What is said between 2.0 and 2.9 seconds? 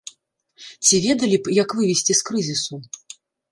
з крызісу?